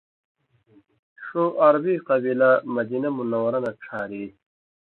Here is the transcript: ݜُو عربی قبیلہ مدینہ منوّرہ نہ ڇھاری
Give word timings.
ݜُو 1.23 1.43
عربی 1.63 1.95
قبیلہ 2.07 2.51
مدینہ 2.75 3.09
منوّرہ 3.17 3.59
نہ 3.63 3.71
ڇھاری 3.81 4.23